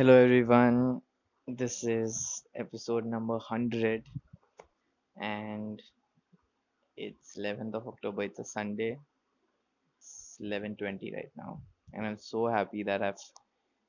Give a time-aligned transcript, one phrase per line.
[0.00, 1.02] Hello everyone,
[1.46, 4.02] this is episode number 100
[5.20, 5.82] and
[6.96, 8.96] it's 11th of October, it's a Sunday,
[9.98, 11.60] it's 11:20 right now
[11.92, 13.20] and I'm so happy that I've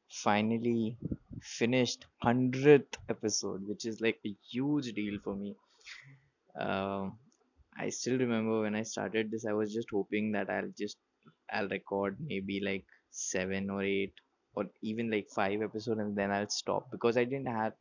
[0.10, 0.98] finally
[1.42, 5.56] finished 100th episode which is like a huge deal for me.
[6.60, 7.20] Um,
[7.80, 10.98] I still remember when I started this I was just hoping that I'll just
[11.50, 14.12] I'll record maybe like 7 or 8
[14.56, 17.74] or even like 5 episodes and then I'll stop because I didn't have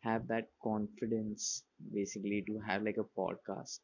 [0.00, 1.62] have that confidence
[1.94, 3.80] basically to have like a podcast.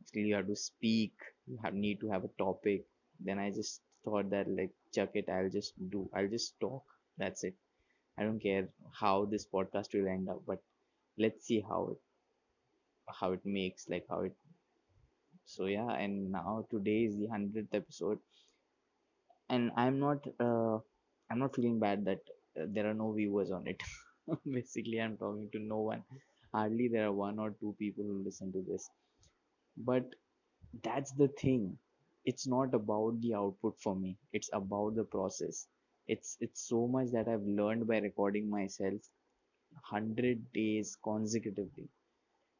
[0.00, 1.12] Basically you have to speak
[1.46, 2.84] you have need to have a topic.
[3.20, 6.84] Then i just thought that like chuck it i'll just do i'll just talk.
[7.18, 7.54] That's it.
[8.18, 10.62] I don't care how this podcast will end up but
[11.18, 11.98] let's see how it
[13.20, 14.34] how it makes like how it
[15.44, 18.20] so yeah and now today is the 100th episode.
[19.50, 20.78] And i'm not uh,
[21.30, 22.20] i'm not feeling bad that
[22.60, 23.82] uh, there are no viewers on it.
[24.58, 26.02] Basically i'm talking to no one.
[26.52, 28.90] Hardly there are one or two people who listen to this.
[29.78, 30.14] But
[30.82, 31.78] that's the thing.
[32.24, 34.18] It's not about the output for me.
[34.32, 35.66] It's about the process.
[36.06, 41.88] It's it's so much that i've learned by recording myself 100 days consecutively.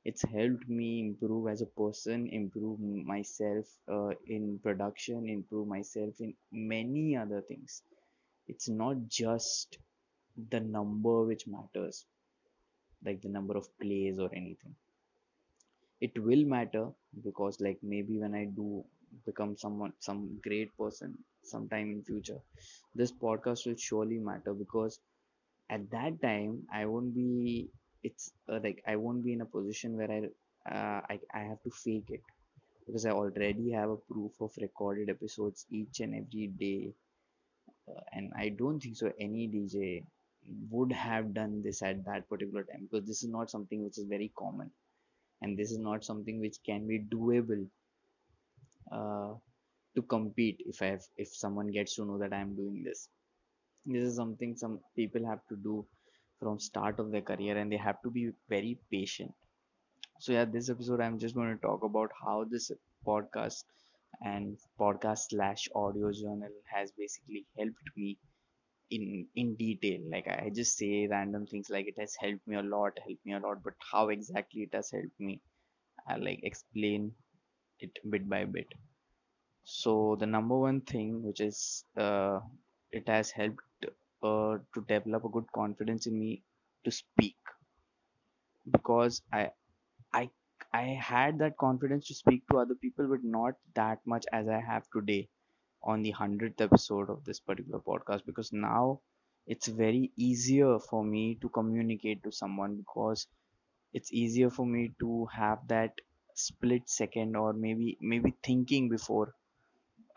[0.05, 6.34] It's helped me improve as a person improve myself uh, in production improve myself in
[6.53, 7.82] many other things
[8.48, 9.78] it's not just
[10.50, 12.06] the number which matters
[13.04, 14.77] like the number of plays or anything.
[16.00, 16.91] It will matter
[17.22, 18.84] because like maybe when i do
[19.26, 21.10] become someone some great person
[21.42, 22.41] sometime in future
[22.94, 24.98] this podcast will surely matter because
[25.70, 27.70] at that time i won't be
[28.02, 30.20] it's uh, like i won't be in a position where i
[30.74, 32.22] uh, I, I have to fake it
[32.86, 36.92] because i already have a proof of recorded episodes each and every day
[38.12, 40.05] and i don't think so any dj
[40.70, 44.06] would have done this at that particular time because this is not something which is
[44.06, 44.70] very common
[45.42, 47.66] and this is not something which can be doable
[48.93, 49.34] uh,
[49.94, 53.09] to compete if I have, if someone gets to know that I am doing this.
[53.87, 55.87] This is something some people have to do
[56.41, 59.32] from start of their career and they have to be very patient.
[60.20, 62.70] So yeah, this episode I'm just going to talk about how this
[63.06, 63.65] podcast
[64.22, 68.19] and podcast slash audio journal has basically helped me
[68.91, 70.00] in in detail.
[70.14, 73.34] Like i just say random things like it has helped me a lot helped me
[73.34, 75.41] a lot but how exactly it has helped me
[76.08, 77.12] i like explain
[77.80, 78.69] it bit by bit.
[79.64, 82.40] So the number one thing which is uh,
[82.90, 83.86] it has helped
[84.22, 86.42] uh, to develop a good confidence in me
[86.84, 87.36] to speak.
[88.70, 89.50] Because i
[90.73, 94.61] i had that confidence to speak to other people but not that much as i
[94.61, 95.29] have today
[95.83, 99.01] on the 100th episode of this particular podcast because now
[99.47, 103.27] it's very easier for me to communicate to someone because
[103.93, 105.93] it's easier for me to have that
[106.34, 109.35] split second or maybe maybe thinking before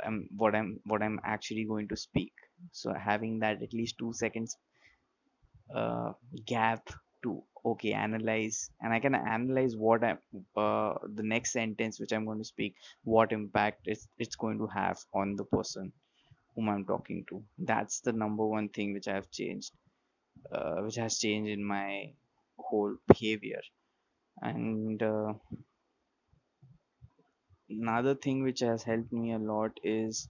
[0.05, 2.33] I'm what I'm what I'm actually going to speak.
[2.71, 4.57] So having that at least two seconds
[5.75, 6.13] uh,
[6.45, 6.89] gap
[7.23, 10.19] to okay analyze and I can analyze what I'm
[10.57, 14.67] uh, the next sentence which I'm going to speak what impact it's it's going to
[14.67, 15.91] have on the person
[16.55, 17.43] whom I'm talking to.
[17.59, 19.71] That's the number one thing which I have changed
[20.51, 22.13] uh, which has changed in my
[22.57, 23.61] whole behavior.
[24.41, 25.33] And uh,
[27.69, 30.27] another thing which has helped me a lot is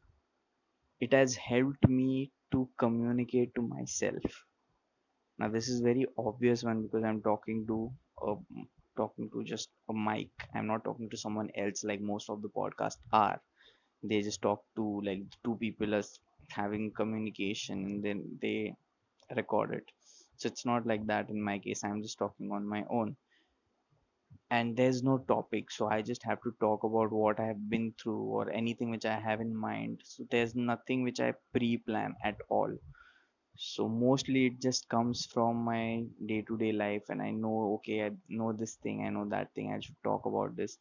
[1.01, 4.45] it has helped me to communicate to myself
[5.41, 7.77] now this is very obvious one because i'm talking to
[8.27, 8.35] a,
[8.97, 10.29] talking to just a mic.
[10.55, 13.39] I'm not talking to someone else like most of the podcasts are.
[14.03, 16.19] They just talk to like two people as
[16.49, 18.75] having communication and then they
[19.35, 19.85] record it.
[20.37, 21.83] So it's not like that in my case.
[21.83, 23.15] I'm just talking on my own.
[24.49, 25.71] And there's no topic.
[25.71, 29.05] So i just have to talk about what i have been through or anything which
[29.05, 30.01] i have in mind.
[30.03, 32.77] So there's nothing which i pre-plan at all
[33.65, 38.09] so mostly it just comes from my day-to-day life and i know okay i
[38.39, 40.77] know this thing i know that thing i should talk about this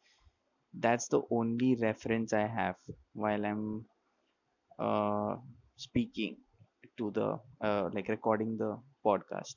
[0.85, 2.77] that's the only reference i have
[3.13, 3.85] while i'm
[4.79, 5.35] uh,
[5.77, 6.37] speaking
[6.97, 7.29] to the
[7.61, 8.71] uh, like recording the
[9.05, 9.55] podcast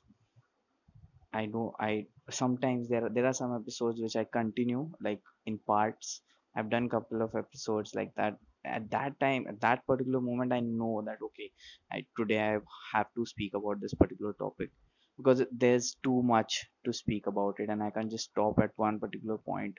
[1.33, 5.59] I know I sometimes there are, there are some episodes which I continue like in
[5.59, 6.21] parts.
[6.55, 8.39] I've done couple of episodes like that.
[8.65, 11.51] At that time, at that particular moment, I know that okay,
[11.91, 12.59] I today I
[12.93, 14.71] have to speak about this particular topic
[15.17, 18.99] because there's too much to speak about it, and I can't just stop at one
[18.99, 19.77] particular point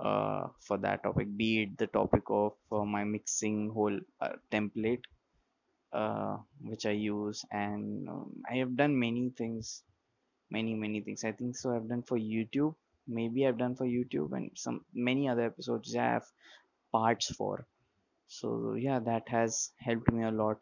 [0.00, 1.36] uh, for that topic.
[1.36, 5.02] Be it the topic of uh, my mixing whole uh, template
[5.92, 9.82] uh, which I use, and um, I have done many things,
[10.50, 11.24] many many things.
[11.24, 11.74] I think so.
[11.74, 12.74] I've done for YouTube.
[13.06, 16.26] Maybe I've done for YouTube and some many other episodes I have
[16.92, 17.66] parts for.
[18.26, 20.58] So yeah, that has helped me a lot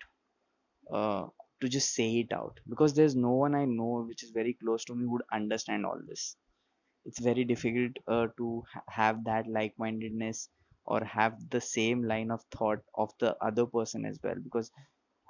[0.93, 1.26] uh,
[1.61, 2.61] to just say it out.
[2.69, 6.00] Because there's no one I know which is very close to me would understand all
[6.06, 6.37] this.
[7.05, 10.49] It's very difficult uh, to ha- have that like-mindedness
[10.87, 14.37] or have the same line of thought of the other person as well.
[14.43, 14.70] Because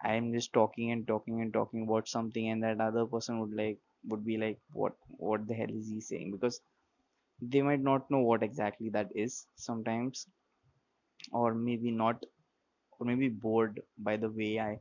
[0.04, 3.54] I am just talking and talking and talking about something and that other person would
[3.54, 6.32] like would be like what what the hell is he saying?
[6.32, 6.60] Because
[7.42, 10.26] they might not know what exactly that is sometimes
[11.32, 12.24] or maybe not
[12.98, 14.78] or maybe bored by the way I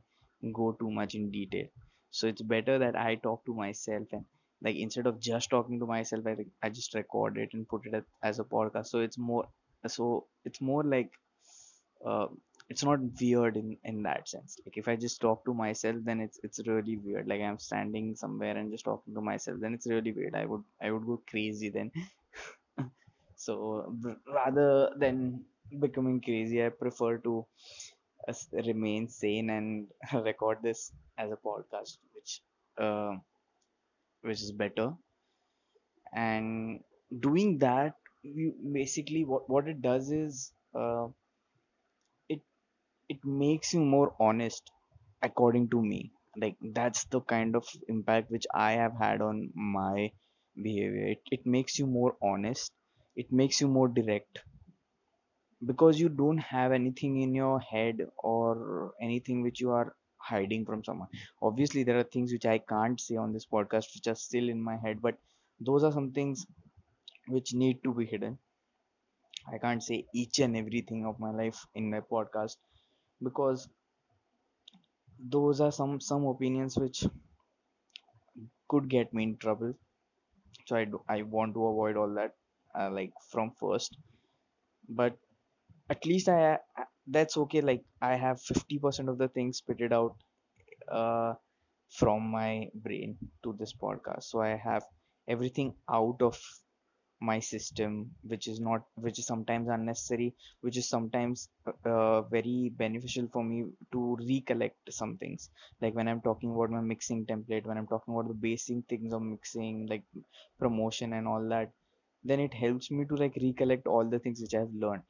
[0.52, 1.66] go too much in detail.
[2.10, 4.24] So it's better that I talk to myself and
[4.62, 8.04] like instead of just talking to myself, I, I just record it and put it
[8.22, 8.86] as a podcast.
[8.88, 9.48] So it's more
[9.88, 11.10] so it's more like
[12.04, 12.26] uh,
[12.68, 14.58] it's not weird in in that sense.
[14.64, 17.26] Like if I just talk to myself, then it's it's really weird.
[17.28, 20.34] Like I'm standing somewhere and just talking to myself, then it's really weird.
[20.34, 21.90] I would I would go crazy then.
[23.36, 23.94] So
[24.26, 25.44] rather than
[25.80, 27.46] becoming crazy, I prefer to
[28.28, 32.42] as- remain sane and record this as a podcast which
[32.78, 33.16] uh,
[34.22, 34.94] which is better.
[36.14, 36.82] And
[37.20, 41.08] doing that you basically what, what it does is uh,
[42.28, 42.40] it
[43.08, 44.70] it makes you more honest
[45.22, 46.12] according to me.
[46.36, 50.12] Like that's the kind of impact which i have had on my
[50.62, 51.08] behavior.
[51.16, 52.72] It, it makes you more honest.
[53.16, 54.40] It makes you more direct
[55.66, 60.84] because you don't have anything in your head or anything which you are hiding from
[60.84, 61.08] someone.
[61.42, 64.62] Obviously there are things which i can't say on this podcast which are still in
[64.62, 65.18] my head but
[65.60, 66.46] those are some things
[67.28, 68.38] which need to be hidden.
[69.46, 72.56] I can't say each and everything of my life in my podcast
[73.22, 73.68] because
[75.34, 77.04] those are some some opinions which
[78.68, 79.74] could get me in trouble.
[80.66, 82.34] So i do, i want to avoid all that
[82.78, 83.96] uh, like from first.
[84.88, 85.18] But
[85.90, 86.58] at least I,
[87.06, 90.16] that's okay like i have 50% of the things spitted out
[90.90, 91.34] uh,
[91.90, 94.24] from my brain to this podcast.
[94.24, 94.84] So i have
[95.28, 96.38] everything out of
[97.20, 101.48] my system which is not which is sometimes unnecessary which is sometimes
[101.84, 105.48] uh, very beneficial for me to recollect some things.
[105.80, 109.12] Like when i'm talking about my mixing template when i'm talking about the basic things
[109.14, 110.04] of mixing like
[110.58, 111.70] promotion and all that
[112.24, 115.04] then it helps me to like recollect all the things which i've learned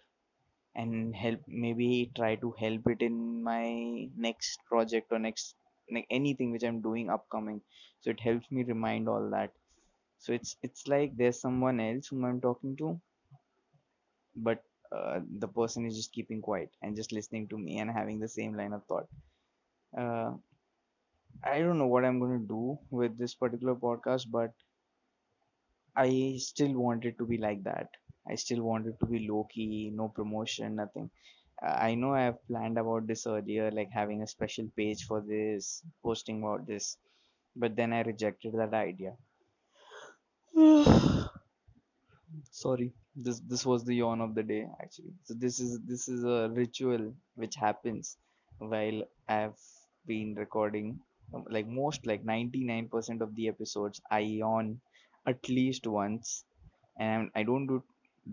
[0.74, 5.54] and help maybe try to help it in my next project or next
[5.92, 7.60] like anything which i'm doing upcoming.
[8.00, 9.52] So it helps me remind all that.
[10.18, 13.00] So it's it's like there's someone else whom i'm talking to
[14.36, 14.62] but
[14.94, 18.28] uh, the person is just keeping quiet and just listening to me and having the
[18.28, 19.08] same line of thought.
[19.96, 20.32] Uh,
[21.50, 24.52] i don't know what i'm going to do with this particular podcast but
[25.96, 27.88] i still want it to be like that
[28.30, 31.10] i still wanted to be low key no promotion nothing.
[31.64, 35.20] Uh, i know i have planned about this earlier like having a special page for
[35.20, 36.96] this posting about this
[37.56, 39.12] but then i rejected that idea.
[42.50, 42.92] Sorry.
[43.14, 45.12] This this was the yawn of the day actually.
[45.24, 48.16] So this is this is a ritual which happens
[48.58, 49.60] while i've
[50.06, 50.98] been recording
[51.34, 54.80] um, like most like 99% of the episodes i yawn
[55.26, 56.44] at least once
[56.98, 57.82] and i don't do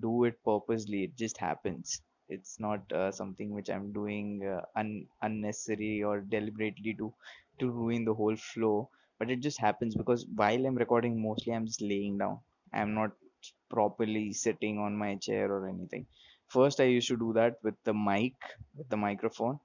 [0.05, 5.07] do it purposely it just happens it's not uh, something which i'm doing uh, un-
[5.21, 7.13] unnecessary or deliberately to
[7.59, 11.65] to ruin the whole flow but it just happens because while i'm recording mostly i'm
[11.65, 12.39] just laying down
[12.73, 13.11] i'm not
[13.69, 16.05] properly sitting on my chair or anything.
[16.47, 18.35] First, I used to do that with the mic,
[18.75, 19.59] with the microphone.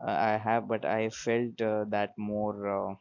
[0.00, 2.56] Uh, I have, but I felt uh, that more
[2.92, 2.94] uh,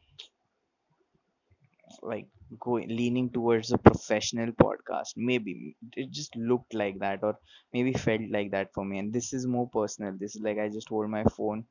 [2.02, 2.28] like
[2.60, 5.14] going leaning towards a professional podcast.
[5.18, 7.38] Maybe it just looked like that, or
[7.74, 9.00] maybe felt like that for me.
[9.00, 10.14] And this is more personal.
[10.20, 11.66] This is like I just hold my phone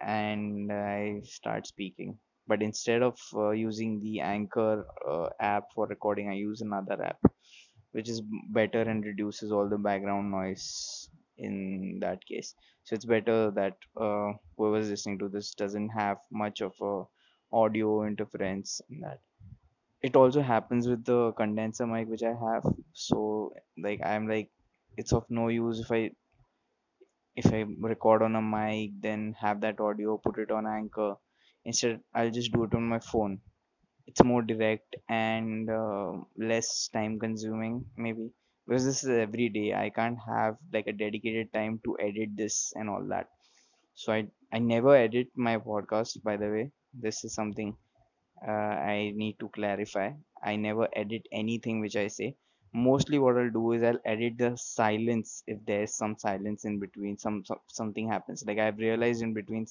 [0.00, 2.18] and I start speaking.
[2.46, 7.18] But instead of uh, using the Anchor uh, app for recording, I use another app
[7.92, 12.54] which is better and reduces all the background noise in that case
[12.84, 17.04] so it's better that uh, whoever's listening to this doesn't have much of a
[17.56, 19.20] audio interference in that
[20.02, 22.64] it also happens with the condenser mic which i have.
[22.92, 24.50] So like i'm like
[24.96, 26.10] it's of no use if i
[27.40, 27.60] if i
[27.92, 31.14] record on a mic then have that audio put it on anchor.
[31.64, 33.40] Instead i'll just do it on my phone.
[34.06, 38.30] It's more direct and uh, less time consuming maybe.
[38.66, 39.74] Because this is every day.
[39.74, 43.28] I can't have like a dedicated time to edit this and all that.
[43.94, 44.20] So i
[44.52, 46.66] i never edit my podcast by the way.
[47.06, 47.76] This is something
[48.46, 50.12] uh, I need to clarify.
[50.42, 52.36] I never edit anything which I say.
[52.72, 57.18] Mostly, what I'll do is I'll edit the silence if there's some silence in between.
[57.18, 58.44] Some, some something happens.
[58.46, 59.66] Like I've realized in between,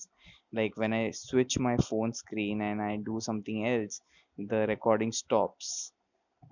[0.54, 4.02] like when I switch my phone screen and I do something else,
[4.38, 5.92] the recording stops.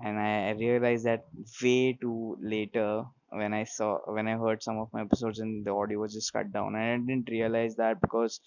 [0.04, 1.26] And I, realized that
[1.62, 5.72] way too later when I saw when I heard some of my episodes and the
[5.72, 6.76] audio was just cut down.
[6.76, 8.42] And I didn't realize that because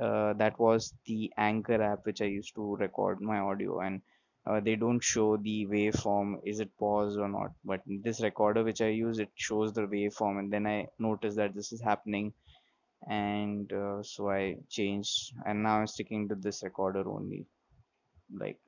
[0.00, 3.80] uh, that was the Anchor app which I used to record my audio.
[3.80, 4.02] And
[4.46, 7.52] uh, they don't show the waveform is it paused or not.
[7.64, 10.38] But this recorder which I use it shows the waveform.
[10.38, 12.32] And then I noticed that this is happening.
[13.08, 17.46] And uh, so I changed and now I'm sticking to this recorder only.
[18.34, 18.58] Like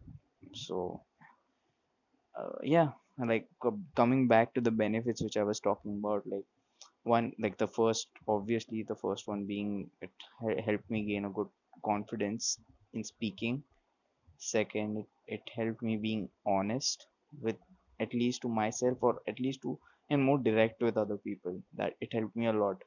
[0.55, 1.03] so
[2.39, 3.49] uh, yeah like
[3.97, 6.45] coming back to the benefits which I was talking about like
[7.05, 10.13] one like the first obviously the first one being it
[10.69, 11.49] helped me gain a good
[11.85, 12.59] confidence
[12.93, 13.65] in speaking.
[14.39, 17.07] Second it, it helped me being honest
[17.41, 17.59] with
[18.01, 19.79] at least to myself or at least to
[20.11, 21.63] and more direct with other people.
[21.75, 22.83] That it helped me a lot.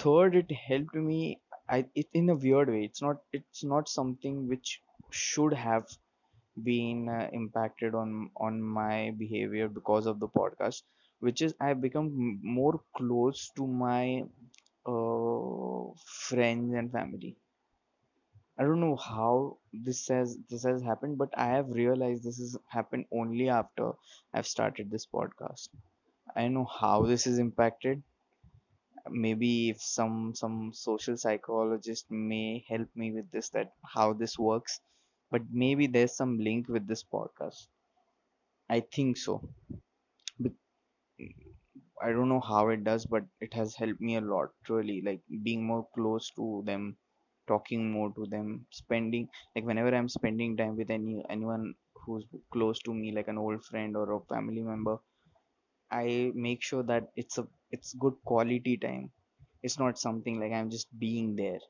[0.00, 2.84] Third it helped me i it in a weird way.
[2.86, 5.86] It's not it's not something which should have
[6.62, 10.82] been uh, impacted on on my behavior because of the podcast
[11.20, 14.24] which is i've become more close to my
[14.86, 15.84] uh,
[16.28, 17.36] friends and family.
[18.56, 22.56] I don't know how this has this has happened but i have realized this has
[22.68, 23.90] happened only after
[24.32, 25.68] i've started this podcast.
[26.36, 28.02] I know how this is impacted.
[29.10, 34.80] Maybe if some some social psychologist may help me with this that how this works
[35.30, 37.68] but maybe there's some link with this podcast.
[38.70, 39.50] I think so
[42.02, 45.00] I don't know how it does, but it has helped me a lot, really.
[45.02, 46.96] Like being more close to them,
[47.46, 52.80] talking more to them, spending like whenever I'm spending time with any anyone who's close
[52.80, 54.98] to me, like an old friend or a family member,
[55.92, 59.12] I make sure that it's a it's good quality time.
[59.62, 61.60] It's not something like I'm just being there.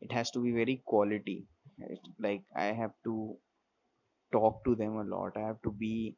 [0.00, 1.46] It has to be very quality.
[1.80, 2.00] right?
[2.18, 3.38] Like I have to
[4.32, 5.36] talk to them a lot.
[5.36, 6.16] I have to be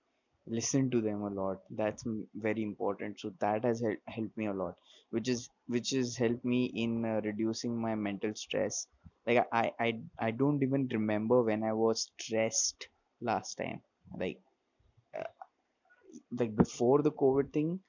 [0.48, 1.58] listen to them a lot.
[1.70, 3.20] That's very important.
[3.20, 4.76] So that has hel- helped me a lot,
[5.10, 8.86] which is which has helped me in uh, reducing my mental stress.
[9.26, 12.88] Like I, I I don't even remember when I was stressed
[13.20, 13.82] last time.
[14.18, 14.40] Like
[16.38, 17.80] like before the COVID thing,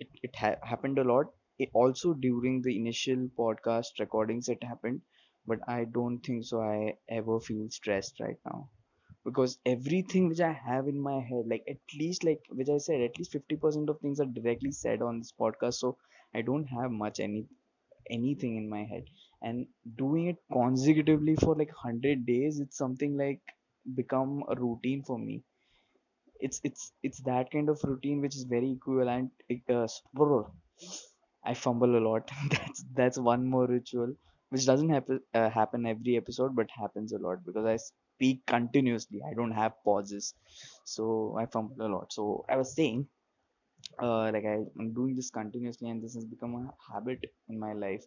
[0.00, 1.26] it it ha- happened a lot.
[1.58, 5.02] It also during the initial podcast recordings it happened,
[5.46, 6.62] but I don't think so.
[6.62, 8.68] I ever feel stressed right now
[9.24, 13.00] because everything which I have in my head, like at least like which I said,
[13.00, 15.74] at least 50% of things are directly said on this podcast.
[15.74, 15.96] So
[16.34, 17.46] I don't have much any
[18.10, 19.04] anything in my head.
[19.42, 19.66] And
[19.98, 23.40] doing it consecutively for like one hundred days, it's something like
[23.94, 25.42] become a routine for me.
[26.40, 29.32] It's it's it's that kind of routine which is very equivalent.
[29.68, 29.88] Uh,
[31.44, 32.30] I fumble a lot.
[32.50, 34.14] that's that's one more ritual
[34.48, 37.76] which doesn't happen uh, happen every episode, but happens a lot because I
[38.22, 39.20] speak continuously.
[39.28, 40.34] I don't have pauses,
[40.84, 42.12] so I fumble a lot.
[42.12, 43.08] So I was saying,
[44.02, 47.72] uh, like I, I'm doing this continuously, and this has become a habit in my
[47.74, 48.04] life.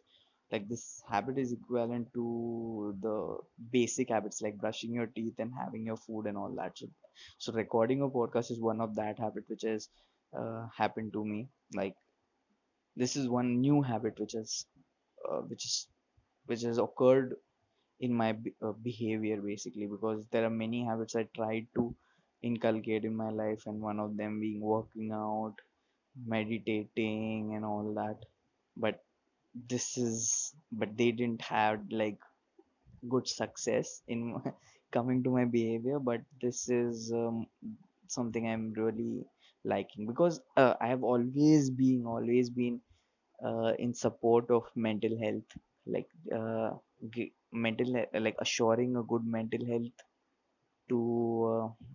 [0.52, 3.38] Like this habit is equivalent to the
[3.72, 6.78] basic habits like brushing your teeth and having your food and all that.
[6.78, 6.88] So,
[7.40, 9.90] so recording a podcast is one of that habit which has
[10.38, 11.50] uh, happened to me.
[11.74, 11.96] Like
[12.96, 14.66] this is one new habit which has
[15.30, 15.88] uh, which is
[16.48, 17.36] which has occurred
[18.00, 21.94] in my be- uh, behavior basically because there are many habits i tried to
[22.44, 25.56] inculcate in my life and one of them being working out
[26.28, 28.18] meditating and all that.
[28.78, 29.04] But
[29.70, 32.18] this is but they didn't have like
[33.10, 34.20] good success in
[34.92, 37.46] coming to my behavior but this is um,
[38.08, 39.26] something i'm really
[39.64, 40.08] liking.
[40.08, 42.82] Because uh, i have always been always been
[43.46, 45.52] uh, in support of mental health.
[45.88, 46.72] Like uh,
[47.56, 50.06] mental like assuring a good mental health
[50.90, 51.00] to
[51.54, 51.86] uh,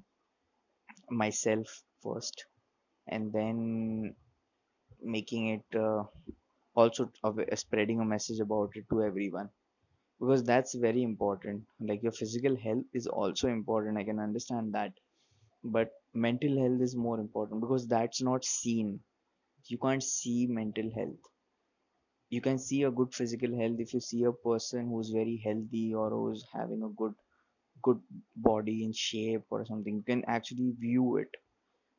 [1.23, 1.69] myself
[2.03, 2.47] first
[3.09, 4.15] and then
[5.03, 6.05] making it uh,
[6.75, 7.11] also
[7.57, 9.51] spreading a message about it to everyone.
[10.21, 11.65] Because that's very important.
[11.81, 13.99] Like your physical health is also important.
[13.99, 14.93] I can understand that.
[15.65, 19.01] But mental health is more important because that's not seen.
[19.69, 21.25] You can't see mental health
[22.31, 23.79] you can see a good physical health.
[23.81, 27.15] If you see a person who's very healthy or who's having a good
[27.83, 28.01] good
[28.37, 31.31] body in shape or something you can actually view it.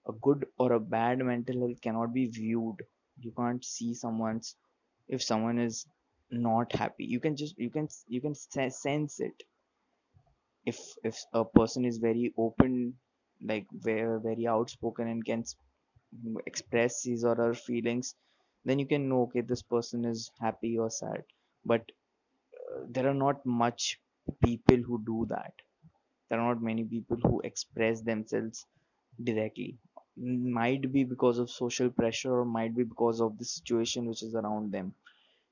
[0.07, 2.77] A good or a bad mental health cannot be viewed.
[3.19, 4.55] You can't see someone's
[5.09, 5.85] if someone is
[6.31, 7.05] not happy.
[7.05, 9.43] You can just you can you can sense it.
[10.65, 12.97] If if a person is very open
[13.41, 15.43] like very very outspoken and can
[16.45, 18.15] express his or her feelings
[18.65, 21.23] then you can know okay this person is happy or sad.
[21.65, 21.91] But
[22.73, 23.99] uh, there are not much
[24.43, 25.53] people who do that.
[26.29, 28.65] There are not many people who express themselves
[29.23, 29.77] directly.
[30.17, 34.35] Might be because of social pressure or might be because of the situation which is
[34.35, 34.93] around them.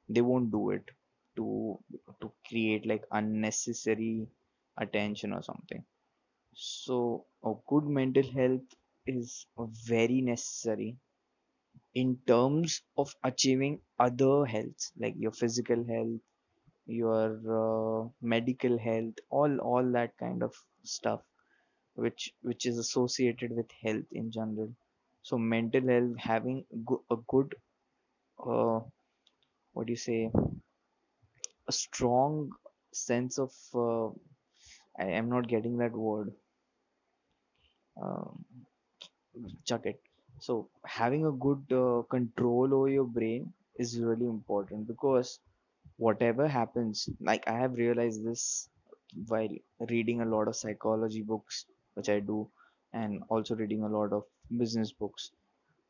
[0.09, 0.91] They won't do it
[1.37, 1.79] to
[2.21, 4.27] to create like unnecessary
[4.77, 5.83] attention or something.
[6.53, 8.75] So a good mental health
[9.07, 10.95] is very necessary
[11.95, 16.19] in terms of achieving other health like your physical health
[16.87, 17.27] your
[17.59, 20.53] uh, medical health all all that kind of
[20.83, 21.21] stuff
[21.95, 24.73] which which is associated with health in general.
[25.23, 26.65] So mental health having
[27.11, 27.55] a good
[28.45, 28.79] uh,
[29.73, 30.31] what do you say
[31.67, 32.51] a strong
[32.93, 34.07] sense of uh,
[34.99, 36.33] I am not getting that word.
[38.01, 38.45] Um,
[39.65, 40.01] chuck it
[40.45, 40.53] so
[40.85, 45.39] having a good uh, control over your brain is really important because
[46.05, 48.43] whatever happens like i have realized this
[49.27, 49.55] while
[49.93, 51.65] reading a lot of psychology books
[51.95, 52.39] which i do
[52.93, 54.23] and also reading a lot of
[54.57, 55.31] business books.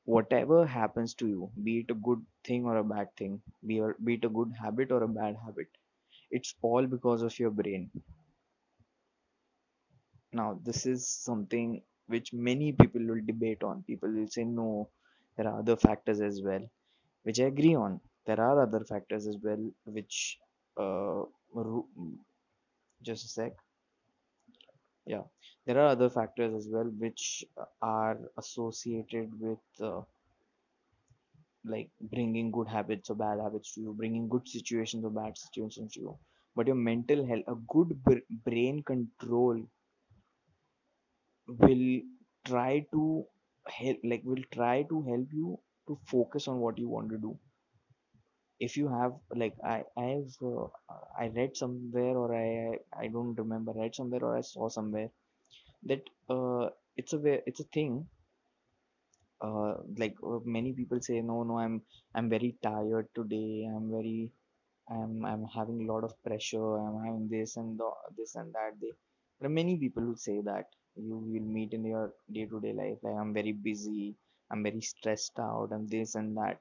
[0.05, 3.93] Whatever happens to you be it a good thing or a bad thing be, a,
[4.03, 5.67] be it a good habit or a bad habit
[6.31, 7.89] it's all because of your brain.
[10.33, 13.83] Now this is something which many people will debate on.
[13.83, 14.89] People will say no
[15.37, 16.63] there are other factors as well
[17.23, 17.99] which i agree on.
[18.27, 20.39] There are other factors as well which
[20.77, 21.23] uh,
[23.01, 23.53] just a sec.
[25.05, 25.23] Yeah.
[25.65, 27.43] There are other factors as well which
[27.81, 30.03] are associated with uh,
[31.65, 35.93] like bringing good habits or bad habits to you bringing good situations or bad situations
[35.93, 36.17] to you.
[36.55, 39.61] But your mental health a good br- brain control
[41.57, 42.01] will
[42.45, 43.25] try to
[43.67, 47.37] help like will try to help you to focus on what you want to do.
[48.65, 50.67] If you have like i i have uh,
[51.23, 55.11] i read somewhere or i i don't remember read somewhere or i saw somewhere
[55.83, 58.07] that uh, it's a it's a thing
[59.41, 61.81] uh, like uh, many people say no no i'm
[62.15, 63.67] i'm very tired today.
[63.73, 64.31] I'm very
[64.95, 66.71] i'm i'm having a lot of pressure.
[66.83, 68.73] I'm having this and the, this and that.
[68.81, 68.91] They,
[69.39, 70.67] there are many people who say that
[71.07, 72.97] you will meet in your day-to-day life.
[73.03, 74.15] Like i'm very busy
[74.51, 76.59] i'm very stressed out and this and that.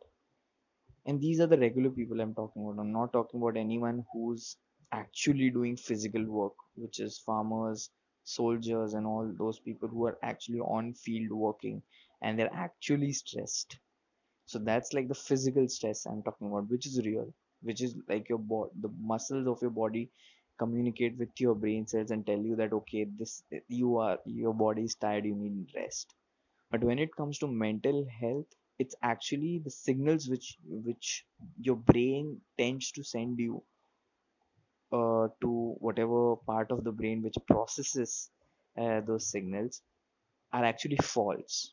[1.07, 2.81] And these are the regular people i'm talking about.
[2.81, 4.57] I'm not talking about anyone who's
[4.93, 7.91] actually doing physical work which is farmers
[8.23, 11.83] soldiers and all those people who are actually on field working
[12.23, 13.79] and they're actually stressed.
[14.47, 18.29] So that's like the physical stress i'm talking about which is real which is like
[18.29, 20.11] your body the muscles of your body
[20.59, 24.85] communicate with your brain cells and tell you that okay this you are your body
[24.85, 26.15] is tired you need rest.
[26.71, 28.47] But when it comes to mental health
[28.79, 31.27] it's actually the signals which which
[31.61, 33.63] your brain tends to send you
[34.93, 38.31] uh, to whatever part of the brain which processes
[38.79, 39.83] uh, those signals
[40.53, 41.73] are actually false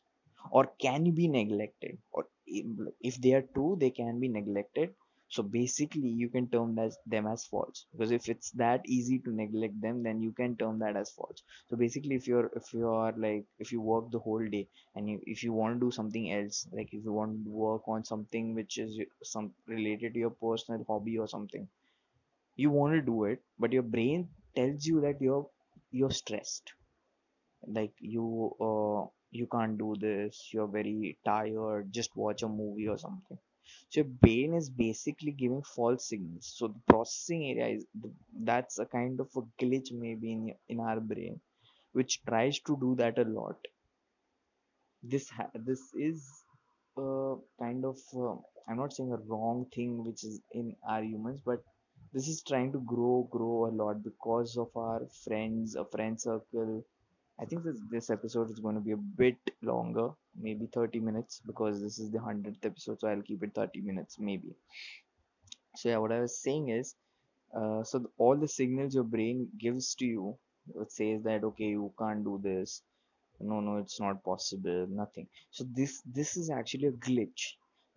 [0.52, 4.93] or can be neglected or if they are true they can be neglected
[5.36, 7.86] so basically you can term as them as false.
[7.91, 11.43] Because if it's that easy to neglect them then you can term that as false.
[11.69, 15.10] So basically if you're if you are like if you work the whole day and
[15.10, 18.04] you, if you want to do something else like if you want to work on
[18.06, 21.67] something which is some related to your personal hobby or something
[22.58, 25.48] you want to do it but your brain tells you that you're
[25.91, 26.74] you're stressed.
[27.67, 32.98] Like you uh, you can't do this you're very tired just watch a movie or
[32.98, 33.38] something
[33.89, 36.54] so your brain is basically giving false signals.
[36.56, 37.86] So the processing area is
[38.43, 41.39] that's a kind of a glitch maybe in in our brain
[41.93, 43.58] which tries to do that a lot.
[45.04, 46.43] This this is
[46.97, 48.36] a kind of uh,
[48.67, 51.63] i'm not saying a wrong thing which is in our humans but
[52.13, 56.84] this is trying to grow grow a lot because of our friends a friend circle
[57.41, 60.10] i think this, this episode is going to be a bit longer
[60.48, 64.17] maybe 30 minutes because this is the 100th episode so i'll keep it 30 minutes
[64.19, 64.56] maybe.
[65.76, 66.95] So yeah what i was saying is
[67.56, 70.38] uh, so the, all the signals your brain gives to you
[70.82, 72.82] it says that okay you can't do this
[73.39, 75.28] no no it's not possible nothing.
[75.52, 77.43] So this this is actually a glitch.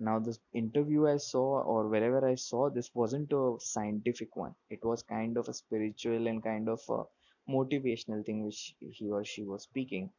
[0.01, 4.55] Now this interview i saw or wherever i saw this wasn't a scientific one.
[4.71, 7.03] It was kind of a spiritual and kind of a
[7.49, 10.11] motivational thing which he or she was speaking.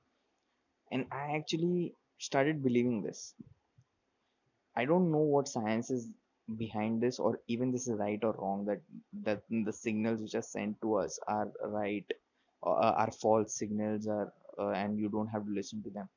[0.92, 3.34] And i actually started believing this.
[4.76, 6.10] I don't know what science is
[6.58, 8.82] behind this or even this is right or wrong that
[9.22, 12.06] that the signals which are sent to us are right
[12.64, 16.10] or are false signals are uh, and you don't have to listen to them.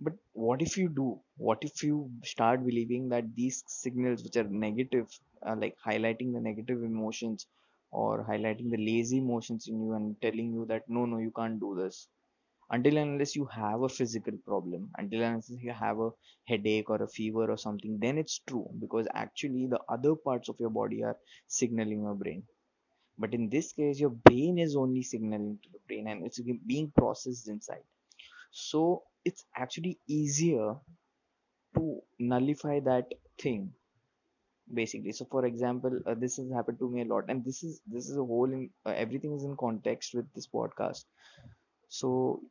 [0.00, 1.20] But what if you do?
[1.36, 5.08] What if you start believing that these signals which are negative
[5.46, 7.46] uh, like highlighting the negative emotions
[7.92, 11.60] or highlighting the lazy motions in you and telling you that no no you can't
[11.60, 12.08] do this.
[12.70, 16.10] Until unless you have a physical problem until unless you have a
[16.48, 20.56] headache or a fever or something then it's true because actually the other parts of
[20.58, 22.42] your body are signaling your brain.
[23.18, 26.92] But in this case your brain is only signaling to the brain and it's being
[26.96, 27.84] processed inside.
[28.52, 30.76] So it's actually easier
[31.74, 33.74] to nullify that thing
[34.72, 35.12] basically.
[35.12, 38.08] So for example uh, this has happened to me a lot and this is this
[38.08, 41.04] is a whole in uh, everything is in context with this podcast.
[41.88, 42.42] So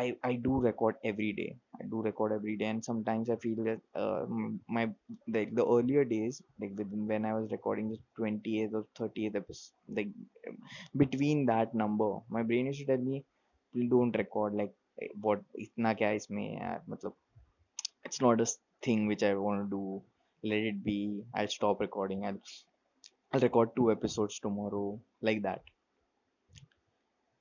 [0.00, 1.56] i i do record every day.
[1.80, 4.24] I do record every day and sometimes i feel that uh,
[4.76, 4.84] my
[5.36, 9.96] like the earlier days like within when i was recording the 20th or 30th episode
[9.98, 10.08] like
[11.02, 13.24] between that number my brain used to tell me
[13.94, 14.72] don't record like
[15.02, 16.78] eh, what itna kya isme yaar?
[16.92, 17.14] Matlab
[18.04, 18.48] it's not a
[18.86, 19.84] thing which i want to do.
[20.42, 21.22] Let it be.
[21.34, 22.24] I'll stop recording.
[22.24, 22.40] I'll
[23.32, 25.62] I'll record two episodes tomorrow like that."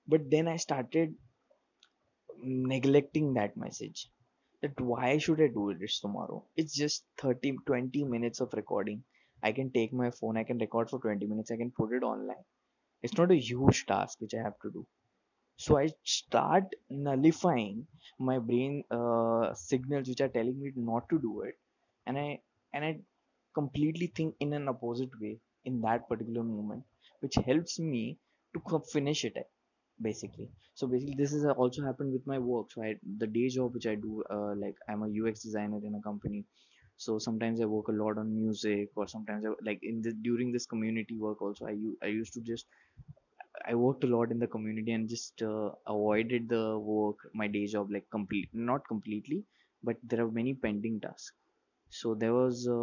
[0.08, 1.16] But then I started
[2.44, 4.10] neglecting that message
[4.62, 6.44] that why should I do this tomorrow?
[6.56, 9.04] It's just 30 20 minutes of recording.
[9.44, 12.04] I can take my phone, I can record for 20 minutes, I can put it
[12.04, 12.44] online.
[13.02, 14.86] It's not a huge task which I have to do.
[15.58, 17.88] So I start nullifying
[18.20, 21.56] my brain uh, signals which are telling me not to do it,
[22.08, 22.42] and I
[22.74, 23.00] and I
[23.54, 26.84] completely think in an opposite way in that particular moment,
[27.22, 28.18] which helps me
[28.54, 29.36] to finish it
[30.02, 30.50] basically.
[30.76, 33.88] So basically this has also happened with my work so i the day job which
[33.88, 36.46] i do uh, like i'm a ux designer in a company.
[36.98, 40.52] So sometimes i work a lot on music or sometimes I, like in the during
[40.52, 42.66] this community work also I used to just
[43.72, 47.66] i worked a lot in the community and just uh, avoided the work my day
[47.74, 49.40] job like complete not completely
[49.84, 51.41] but there are many pending tasks
[51.92, 52.80] so there was a,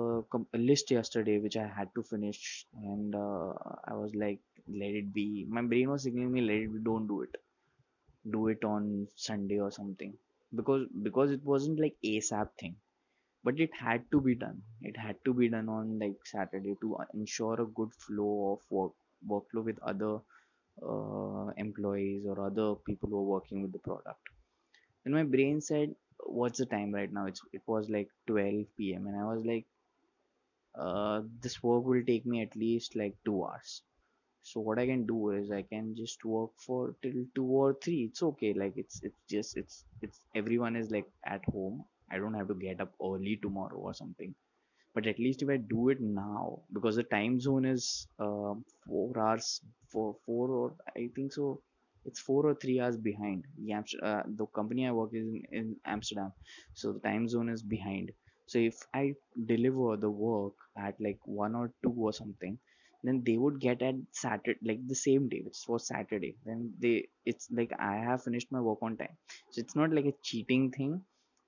[0.57, 3.53] a list yesterday which i had to finish and uh,
[3.92, 4.40] i was like
[4.71, 5.47] let it be.
[5.49, 7.35] My brain was signaling me let it be don't do it.
[8.31, 10.16] Do it on Sunday or something.
[10.55, 12.77] Because because it wasn't like ASAP thing
[13.44, 14.62] but it had to be done.
[14.83, 18.92] It had to be done on like Saturday to ensure a good flow of work
[19.29, 20.21] workflow with other
[20.83, 24.21] uh, employees or other people who are working with the product.
[25.05, 25.94] And my brain said
[26.33, 27.27] what's the time right now?
[27.27, 29.67] It's it was like 12 p.m and i was like
[30.79, 33.83] uh, this work will take me at least like two hours.
[34.43, 38.01] So what i can do is i can just work for till two or three.
[38.11, 38.53] It's okay.
[38.55, 41.85] Like it's it's just it's it's everyone is like at home.
[42.11, 44.35] I don't have to get up early tomorrow or something.
[44.95, 48.55] But at least if i do it now because the time zone is uh,
[48.87, 49.61] four hours
[49.93, 51.61] for four or i think so
[52.09, 53.44] it's four or three hours behind.
[53.64, 53.75] The,
[54.11, 56.33] uh, the company i work in, in amsterdam.
[56.75, 58.12] So the time zone is behind.
[58.47, 59.14] So if i
[59.53, 60.55] deliver the work
[60.87, 62.59] at like one or two or something
[63.05, 66.37] then they would get at saturday like the same day which was saturday.
[66.47, 69.16] Then they it's like i have finished my work on time.
[69.51, 71.03] So it's not like a cheating thing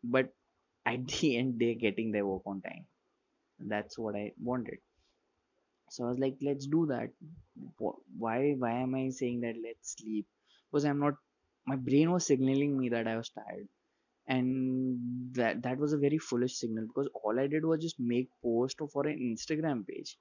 [0.05, 0.33] but
[0.87, 2.87] at the end they're getting their work on time.
[3.61, 4.79] That's what i wanted.
[5.90, 7.11] So i was like let's do that.
[8.18, 10.27] Why why am i saying that let's sleep
[10.70, 11.14] because i'm not
[11.66, 13.68] my brain was signaling me that i was tired.
[14.28, 18.28] And that that was a very foolish signal because all i did was just make
[18.42, 20.16] post for an instagram page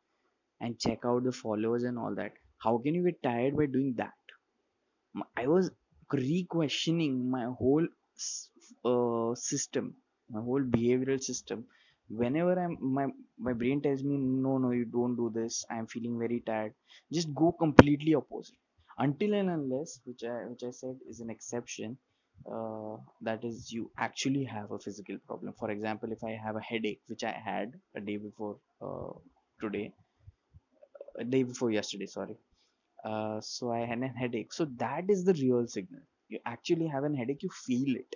[0.61, 2.33] and check out the followers and all that.
[2.59, 4.13] How can you get tired by doing that?
[5.37, 5.69] I was
[6.11, 7.87] re-questioning my whole
[8.85, 9.95] uh, system
[10.29, 11.65] my whole behavioral system.
[12.09, 13.05] Whenever i'm my
[13.37, 15.63] my brain tells me no no you don't do this.
[15.69, 16.73] I'm feeling very tired.
[17.11, 18.57] Just go completely opposite
[19.05, 21.97] until and unless which i which i said is an exception
[22.53, 25.53] uh, that is you actually have a physical problem.
[25.59, 29.13] For example if i have a headache which i had a day before uh,
[29.61, 29.93] today
[31.19, 32.35] a day before yesterday sorry
[33.09, 34.53] uh, so i had a headache.
[34.53, 36.01] So that is the real signal.
[36.29, 38.15] You actually have an headache you feel it.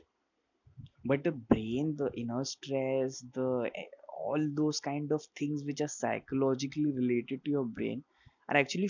[1.05, 5.87] But the brain the inner stress the eh, all those kind of things which are
[5.87, 8.03] psychologically related to your brain
[8.49, 8.89] are actually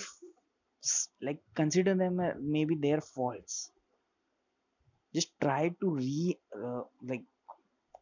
[1.22, 3.72] like consider them uh, maybe their faults.
[5.16, 7.24] Just try to re uh, like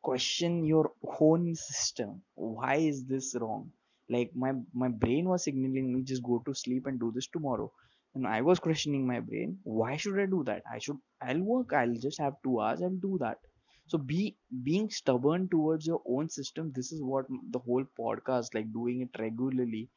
[0.01, 2.23] question your own system.
[2.35, 3.71] Why is this wrong?
[4.09, 7.71] Like my my brain was signaling me just go to sleep and do this tomorrow.
[8.15, 9.59] And i was questioning my brain.
[9.63, 10.63] Why should i do that?
[10.71, 11.73] I should i'll work.
[11.73, 12.81] I'll just have two hours.
[12.81, 13.39] I'll do that.
[13.87, 14.37] So be
[14.69, 17.25] being stubborn towards your own system this is what
[17.57, 19.89] the whole podcast like doing it regularly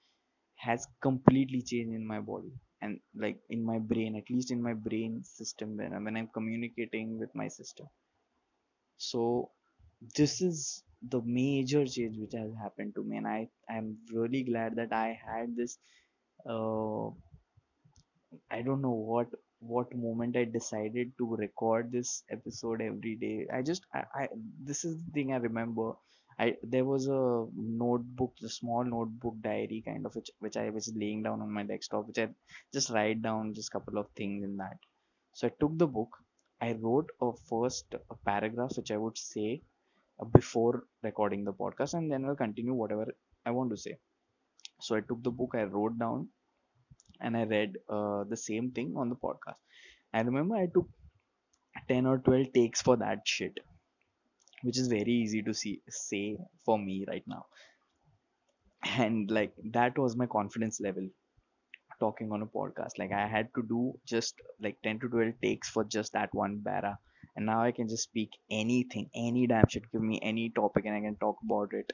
[0.57, 2.53] has completely changed in my body
[2.85, 6.29] and like in my brain at least in my brain system when, I'm, when i'm
[6.39, 7.89] communicating with my system.
[8.97, 9.51] So
[10.17, 14.77] this is the major change which has happened to me and i i'm really glad
[14.77, 15.79] that i had this
[16.49, 17.11] uh,
[18.57, 19.29] i don't know what
[19.73, 23.47] what moment i decided to record this episode every day.
[23.53, 24.29] I just i, I
[24.71, 25.93] this is the thing i remember
[26.39, 30.93] I there was a notebook, a small notebook diary kind of which which I was
[30.97, 32.29] laying down on my desktop, which I
[32.73, 34.79] just write down just couple of things in that.
[35.33, 36.17] So I took the book,
[36.61, 39.63] I wrote a first a paragraph which I would say
[40.21, 43.07] uh, before recording the podcast, and then I'll continue whatever
[43.47, 43.97] I want to say.
[44.81, 46.29] So I took the book, I wrote down,
[47.21, 49.57] and I read uh, the same thing on the podcast.
[50.13, 50.89] I remember I took
[51.89, 53.59] 10 or 12 takes for that shit
[54.65, 57.47] which is very easy to see say for me right now.
[58.99, 61.09] And like that was my confidence level
[62.01, 62.99] talking on a podcast.
[62.99, 66.59] Like i had to do just like 10 to 12 takes for just that one
[66.59, 66.99] bara.
[67.37, 69.91] And now i can just speak anything any damn shit.
[69.93, 71.93] Give me any topic and i can talk about it.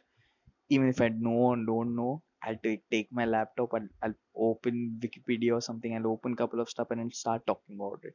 [0.70, 5.00] Even if i know and don't know i'll take, take my laptop I'll, I'll open
[5.04, 5.94] wikipedia or something.
[5.96, 8.14] I'll open couple of stuff and then start talking about it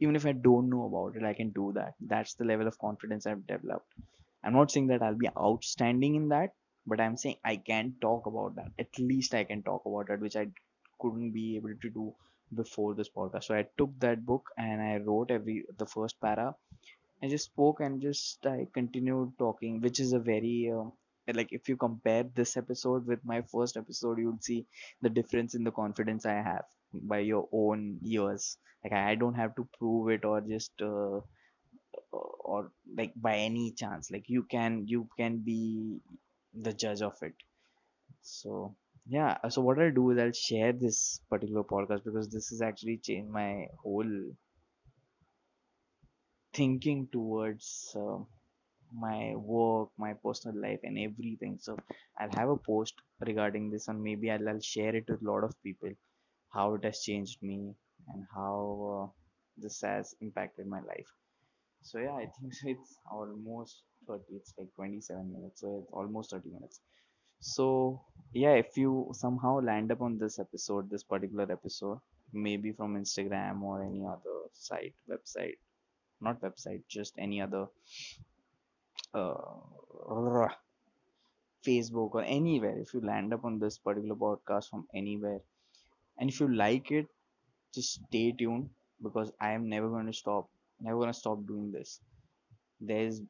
[0.00, 1.94] even if I don't know about it, I can do that.
[2.00, 3.92] That's the level of confidence I've developed.
[4.42, 6.54] I'm not saying that I'll be outstanding in that,
[6.86, 8.72] but I'm saying I can talk about that.
[8.78, 10.48] At least I can talk about it, which I
[11.00, 12.14] couldn't be able to do
[12.54, 13.44] before this podcast.
[13.44, 16.54] So I took that book and I wrote every the first para.
[17.22, 20.84] I just spoke and just I continued talking, which is a very uh,
[21.34, 24.66] like if you compare this episode with my first episode, you'll see
[25.02, 28.58] the difference in the confidence I have by your own ears.
[28.84, 31.20] Like i don't have to prove it or just uh,
[32.12, 34.10] or like by any chance.
[34.10, 36.00] Like you can you can be
[36.54, 37.34] the judge of it.
[38.22, 38.76] So
[39.08, 39.38] yeah.
[39.50, 43.30] So what i'll do is i'll share this particular podcast because this has actually changed
[43.32, 44.14] my whole
[46.52, 48.18] thinking towards uh,
[48.92, 51.58] my work my personal life and everything.
[51.60, 51.76] So
[52.18, 52.94] i'll have a post
[53.30, 55.90] regarding this and maybe i'll, I'll share it with a lot of people
[56.52, 57.74] how it has changed me
[58.08, 58.58] and how
[58.94, 59.06] uh,
[59.56, 61.10] this has impacted my life.
[61.82, 66.50] So yeah i think it's almost 30 it's like 27 minutes so it's almost 30
[66.50, 66.80] minutes.
[67.40, 71.98] So yeah if you somehow land up on this episode this particular episode
[72.32, 75.58] maybe from instagram or any other site website
[76.20, 77.66] not website just any other
[79.14, 80.48] uh,
[81.66, 85.40] facebook or anywhere if you land up on this particular podcast from anywhere
[86.20, 87.06] and if you like it
[87.74, 88.68] just stay tuned
[89.06, 90.48] because i am never going to stop
[90.80, 92.00] never going to stop doing this.
[92.80, 93.22] There's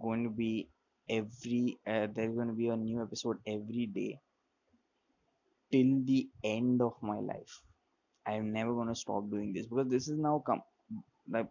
[0.00, 0.68] going to be
[1.08, 4.20] every uh, there's going to be a new episode every day
[5.72, 7.60] till the end of my life.
[8.26, 10.62] I am never going to stop doing this because this is now come
[11.30, 11.48] like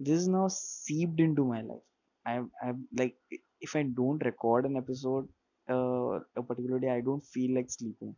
[0.00, 1.86] this is now seeped into my life.
[2.26, 2.34] I
[2.66, 3.16] i like
[3.60, 5.28] if i don't record an episode
[5.74, 8.14] uh, a particular day i don't feel like sleeping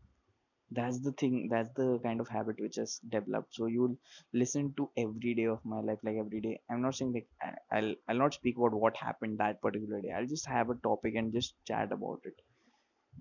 [0.70, 3.54] that's the thing that's the kind of habit which has developed.
[3.54, 3.96] So you'll
[4.32, 6.60] listen to every day of my life like every day.
[6.70, 7.28] I'm not saying like
[7.72, 10.12] i'll i'll not speak about what happened that particular day.
[10.12, 12.40] I'll just have a topic and just chat about it.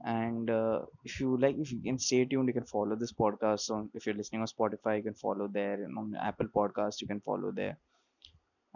[0.06, 3.70] And uh, if you like if you can stay tuned you can follow this podcast
[3.72, 5.84] on if you're listening on spotify you can follow there.
[5.84, 7.78] And on apple podcast you can follow there.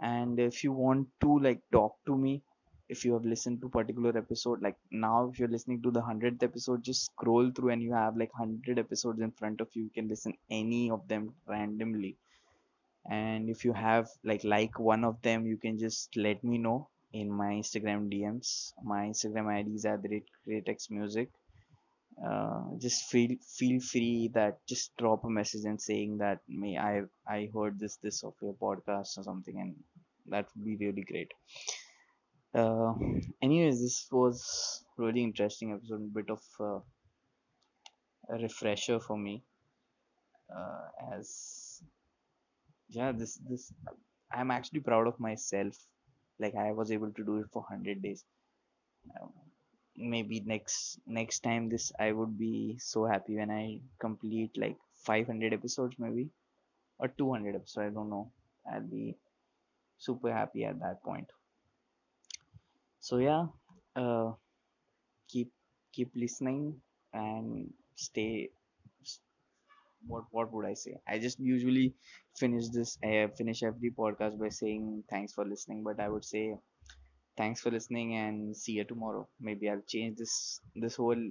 [0.00, 2.42] And if you want to like talk to me
[2.94, 6.42] if you have listened to particular episode like now if you're listening to the 100th
[6.42, 9.84] episode just scroll through and you have like 100 episodes in front of you.
[9.84, 12.16] You can listen any of them randomly.
[13.10, 16.88] And if you have like like one of them you can just let me know
[17.12, 21.28] in my instagram dms my instagram id is at the rate music
[22.26, 27.02] uh, just feel feel free that just drop a message and saying that me i
[27.28, 29.74] i heard this this of your podcast or something and
[30.26, 31.32] that would be really great
[32.54, 32.94] uh,
[33.42, 36.80] anyways this was really interesting episode a bit of uh,
[38.28, 39.42] a refresher for me.
[40.54, 41.82] Uh, as
[42.88, 43.72] yeah this this
[44.32, 45.76] i'm actually proud of myself.
[46.40, 48.24] Like i was able to do it for 100 days.
[49.20, 49.32] Um,
[49.96, 55.52] maybe next next time this i would be so happy when i complete like 500
[55.52, 56.30] episodes maybe
[56.98, 58.30] or 200 episodes i don't know.
[58.70, 59.16] I'll be
[59.98, 61.28] super happy at that point
[63.00, 63.46] so yeah
[63.96, 64.32] uh,
[65.28, 65.50] keep
[65.94, 66.80] keep listening
[67.14, 68.50] and stay
[70.06, 70.94] what what would i say?
[71.08, 71.94] I just usually
[72.38, 76.54] finish this uh, finish every podcast by saying thanks for listening but i would say
[77.38, 79.28] thanks for listening and see you tomorrow.
[79.40, 81.22] Maybe i'll change this this whole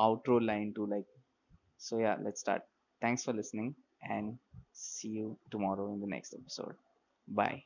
[0.00, 1.06] outro line to like
[1.78, 2.62] so yeah let's start.
[3.02, 3.74] Thanks for listening
[4.10, 4.38] and
[4.72, 6.76] see you tomorrow in the next episode.
[7.28, 7.64] Bye